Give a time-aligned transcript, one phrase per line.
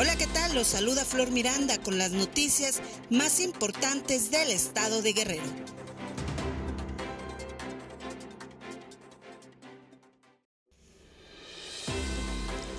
[0.00, 0.54] Hola, ¿qué tal?
[0.54, 5.42] Los saluda Flor Miranda con las noticias más importantes del estado de Guerrero.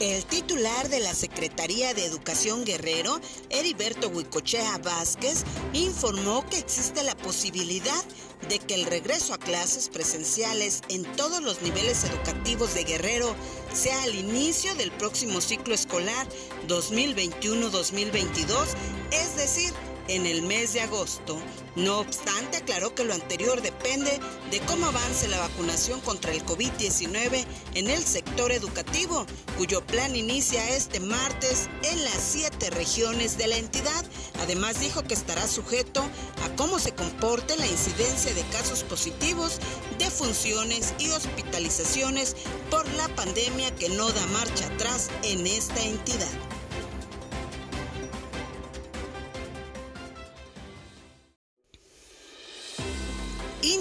[0.00, 3.20] El titular de la Secretaría de Educación Guerrero,
[3.50, 5.42] Heriberto Huicochea Vázquez,
[5.72, 8.04] informó que existe la posibilidad
[8.48, 13.34] de que el regreso a clases presenciales en todos los niveles educativos de Guerrero
[13.72, 16.28] sea al inicio del próximo ciclo escolar
[16.68, 18.68] 2021-2022,
[19.10, 19.72] es decir,
[20.08, 21.38] en el mes de agosto.
[21.76, 24.18] No obstante, aclaró que lo anterior depende
[24.50, 27.44] de cómo avance la vacunación contra el COVID-19
[27.74, 29.26] en el sector educativo,
[29.56, 34.04] cuyo plan inicia este martes en las siete regiones de la entidad.
[34.40, 36.02] Además, dijo que estará sujeto
[36.44, 39.60] a cómo se comporte la incidencia de casos positivos,
[39.98, 42.34] defunciones y hospitalizaciones
[42.70, 46.47] por la pandemia que no da marcha atrás en esta entidad.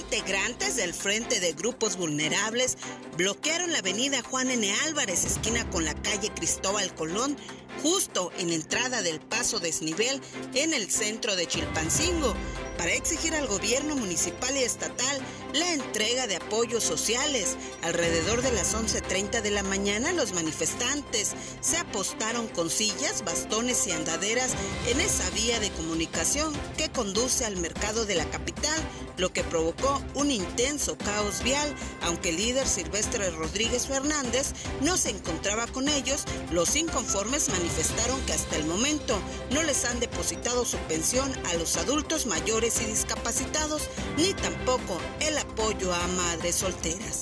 [0.09, 2.77] Integrantes del Frente de Grupos Vulnerables
[3.17, 4.73] bloquearon la avenida Juan N.
[4.85, 7.35] Álvarez, esquina con la calle Cristóbal Colón,
[7.83, 10.21] justo en entrada del paso desnivel
[10.53, 12.33] en el centro de Chilpancingo,
[12.77, 15.19] para exigir al gobierno municipal y estatal
[15.53, 17.57] la entrega de apoyos sociales.
[17.81, 23.91] Alrededor de las 11.30 de la mañana los manifestantes se apostaron con sillas, bastones y
[23.91, 24.51] andaderas
[24.87, 28.79] en esa vía de comunicación que conduce al mercado de la capital,
[29.17, 31.73] lo que provocó un intenso caos vial.
[32.01, 38.33] Aunque el líder Silvestre Rodríguez Fernández no se encontraba con ellos, los inconformes manifestaron que
[38.33, 39.19] hasta el momento
[39.51, 45.37] no les han depositado su pensión a los adultos mayores y discapacitados, ni tampoco el
[45.37, 47.21] apoyo a madres solteras.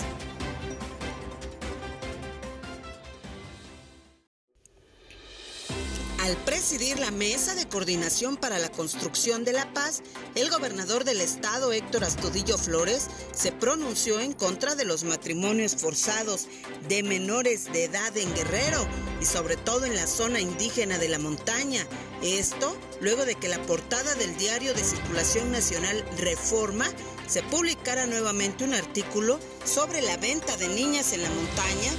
[6.25, 10.01] Al presidir la Mesa de Coordinación para la Construcción de la Paz,
[10.33, 16.47] el gobernador del estado, Héctor Astudillo Flores, se pronunció en contra de los matrimonios forzados
[16.87, 18.87] de menores de edad en Guerrero
[19.21, 21.85] y sobre todo en la zona indígena de la montaña.
[22.23, 26.87] Esto luego de que la portada del diario de circulación nacional Reforma
[27.27, 31.91] se publicara nuevamente un artículo sobre la venta de niñas en la montaña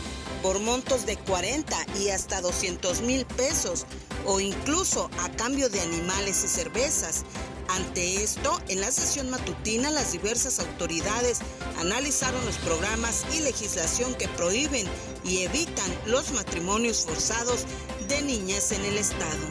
[0.42, 3.86] por montos de 40 y hasta 200 mil pesos
[4.26, 7.24] o incluso a cambio de animales y cervezas.
[7.68, 11.40] Ante esto, en la sesión matutina las diversas autoridades
[11.78, 14.86] analizaron los programas y legislación que prohíben
[15.24, 17.64] y evitan los matrimonios forzados
[18.08, 19.46] de niñas en el Estado.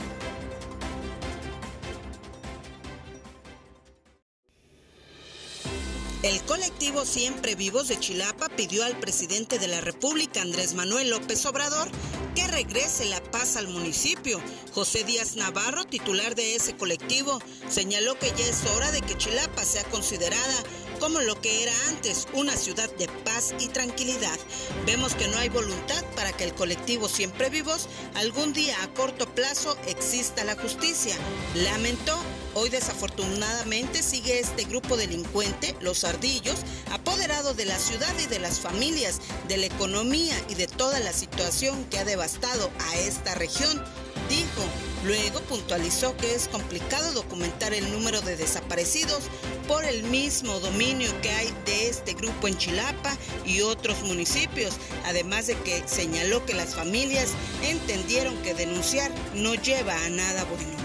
[6.23, 11.45] El colectivo Siempre Vivos de Chilapa pidió al presidente de la República, Andrés Manuel López
[11.45, 11.87] Obrador,
[12.35, 14.39] que regrese la paz al municipio.
[14.73, 19.63] José Díaz Navarro, titular de ese colectivo, señaló que ya es hora de que Chilapa
[19.63, 20.63] sea considerada
[20.99, 24.37] como lo que era antes, una ciudad de paz y tranquilidad.
[24.85, 29.27] Vemos que no hay voluntad para que el colectivo Siempre Vivos algún día a corto
[29.33, 31.15] plazo exista la justicia.
[31.55, 32.17] Lamentó
[32.57, 36.55] Hoy desafortunadamente sigue este grupo delincuente, los ardillos,
[36.89, 41.11] apoderado de la ciudad y de las familias, de la economía y de toda la
[41.11, 43.83] situación que ha devastado a esta región,
[44.29, 44.63] dijo.
[45.03, 49.25] Luego puntualizó que es complicado documentar el número de desaparecidos
[49.67, 55.47] por el mismo dominio que hay de este grupo en Chilapa y otros municipios, además
[55.47, 57.33] de que señaló que las familias
[57.63, 60.84] entendieron que denunciar no lleva a nada bueno.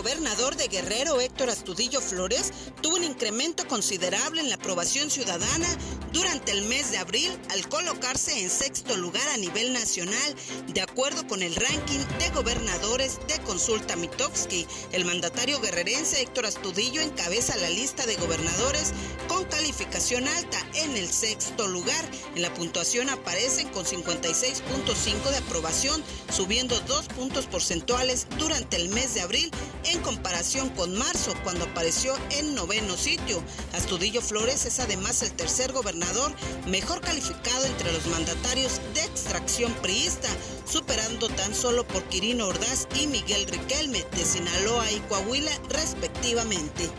[0.00, 5.68] Gobernador de Guerrero, Héctor Astudillo Flores, tuvo un incremento considerable en la aprobación ciudadana
[6.10, 10.36] durante el mes de abril al colocarse en sexto lugar a nivel nacional,
[10.68, 14.66] de acuerdo con el ranking de gobernadores de Consulta Mitofsky.
[14.92, 18.94] El mandatario guerrerense Héctor Astudillo encabeza la lista de gobernadores
[19.28, 22.04] con calificación alta en el sexto lugar.
[22.34, 29.12] En la puntuación aparecen con 56.5 de aprobación, subiendo dos puntos porcentuales durante el mes
[29.12, 29.50] de abril
[29.90, 33.42] en comparación con marzo, cuando apareció en noveno sitio.
[33.72, 36.32] Astudillo Flores es además el tercer gobernador
[36.66, 40.28] mejor calificado entre los mandatarios de extracción priista,
[40.64, 46.90] superando tan solo por Quirino Ordaz y Miguel Riquelme de Sinaloa y Coahuila respectivamente.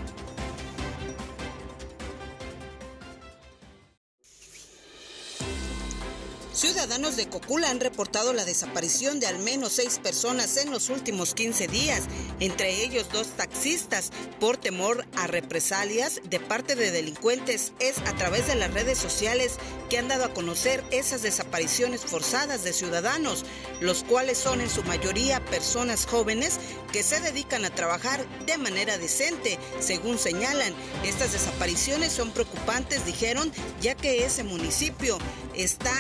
[6.62, 11.34] Ciudadanos de Cocula han reportado la desaparición de al menos seis personas en los últimos
[11.34, 12.04] 15 días,
[12.40, 17.74] entre ellos dos taxistas, por temor a represalias de parte de delincuentes.
[17.80, 19.58] Es a través de las redes sociales
[19.90, 23.44] que han dado a conocer esas desapariciones forzadas de ciudadanos,
[23.80, 26.60] los cuales son en su mayoría personas jóvenes
[26.94, 30.76] que se dedican a trabajar de manera decente, según señalan.
[31.04, 35.18] Estas desapariciones son preocupantes, dijeron, ya que ese municipio
[35.56, 35.92] está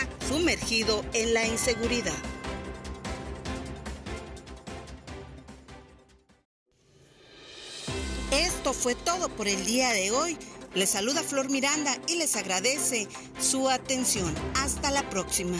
[0.51, 2.13] sumergido en la inseguridad.
[8.31, 10.37] Esto fue todo por el día de hoy.
[10.73, 13.07] Les saluda Flor Miranda y les agradece
[13.39, 14.33] su atención.
[14.55, 15.57] Hasta la próxima.